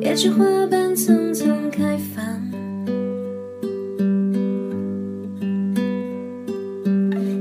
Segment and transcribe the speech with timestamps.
[0.00, 2.22] 野菊花瓣匆匆开放。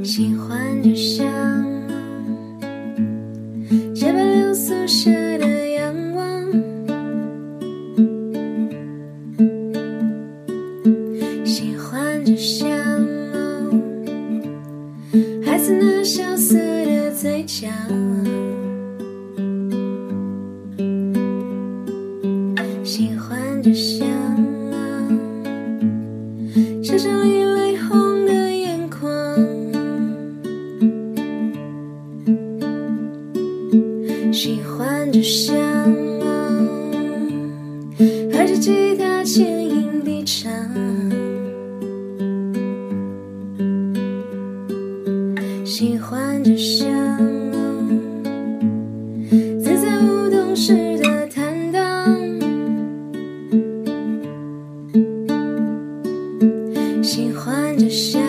[0.04, 1.26] 喜欢就像，
[3.94, 6.52] 洁白流苏舍的仰望。
[11.46, 12.71] 喜欢着香，
[23.62, 24.08] 喜欢着香，
[26.84, 29.38] 想象里泪红的眼眶。
[34.34, 35.56] 喜欢着香，
[38.32, 40.52] 和着吉他牵引低唱。
[45.64, 46.90] 喜欢着香，
[57.02, 58.22] 喜欢着香，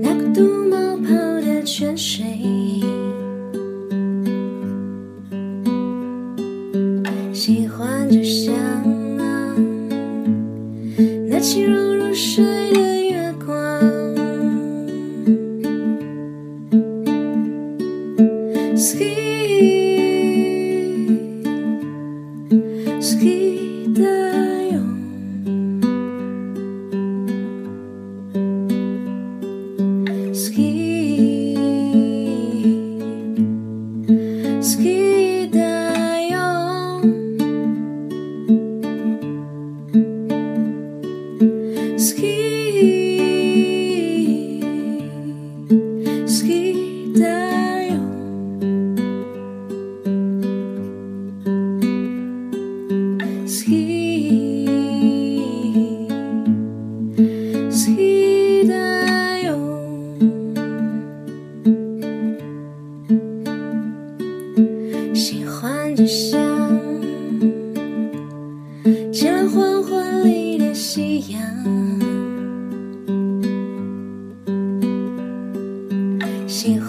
[0.00, 0.40] 那个嘟
[0.70, 1.08] 毛泡
[1.40, 2.24] 的泉水。
[7.32, 8.54] 喜欢着香，
[11.28, 13.54] 那轻柔如水的月光。
[18.76, 19.16] Ski,
[23.00, 24.25] ski 다
[42.06, 42.46] ski.
[46.26, 46.76] Ski，ski
[57.70, 59.54] sky 太阳
[65.14, 66.38] 喜欢就像
[69.12, 71.95] 见来黄昏里的夕阳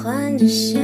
[0.07, 0.81] 喜欢着香，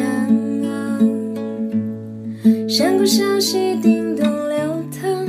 [2.67, 5.25] 山谷小溪叮咚流淌。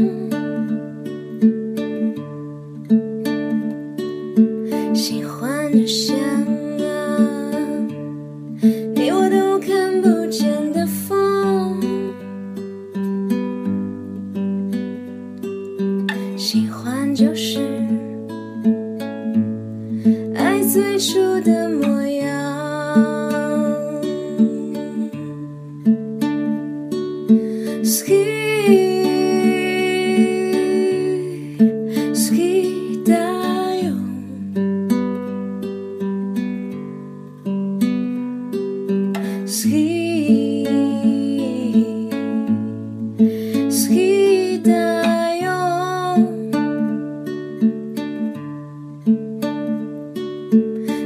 [4.93, 6.17] 喜欢着香，
[8.97, 11.81] 你我都看不见的风。
[16.37, 17.74] 喜欢就是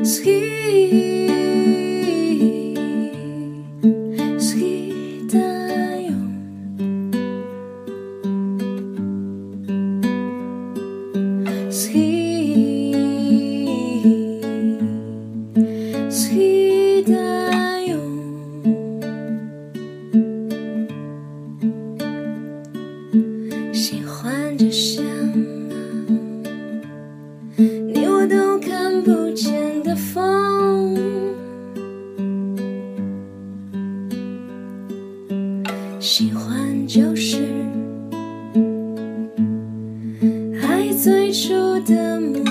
[0.08, 0.24] si
[4.38, 4.88] si ski，
[23.72, 24.56] 喜欢
[27.92, 29.67] 你我都看不见
[36.88, 37.44] 就是
[40.62, 42.47] 爱最初的梦